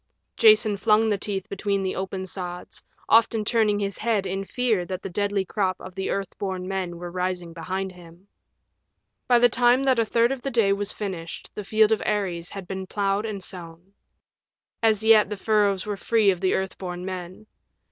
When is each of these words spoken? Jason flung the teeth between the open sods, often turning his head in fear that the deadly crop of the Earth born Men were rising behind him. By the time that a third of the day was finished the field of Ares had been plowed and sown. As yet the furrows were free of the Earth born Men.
Jason 0.35 0.75
flung 0.75 1.07
the 1.09 1.17
teeth 1.19 1.47
between 1.47 1.83
the 1.83 1.95
open 1.95 2.25
sods, 2.25 2.83
often 3.07 3.45
turning 3.45 3.77
his 3.77 3.99
head 3.99 4.25
in 4.25 4.43
fear 4.43 4.83
that 4.83 5.03
the 5.03 5.11
deadly 5.11 5.45
crop 5.45 5.79
of 5.79 5.93
the 5.93 6.09
Earth 6.09 6.35
born 6.39 6.67
Men 6.67 6.97
were 6.97 7.11
rising 7.11 7.53
behind 7.53 7.91
him. 7.91 8.27
By 9.27 9.37
the 9.37 9.47
time 9.47 9.83
that 9.83 9.99
a 9.99 10.03
third 10.05 10.31
of 10.31 10.41
the 10.41 10.49
day 10.49 10.73
was 10.73 10.91
finished 10.91 11.51
the 11.53 11.63
field 11.63 11.91
of 11.91 12.01
Ares 12.03 12.49
had 12.49 12.67
been 12.67 12.87
plowed 12.87 13.27
and 13.27 13.43
sown. 13.43 13.93
As 14.81 15.03
yet 15.03 15.29
the 15.29 15.37
furrows 15.37 15.85
were 15.85 15.97
free 15.97 16.31
of 16.31 16.41
the 16.41 16.55
Earth 16.55 16.79
born 16.79 17.05
Men. 17.05 17.45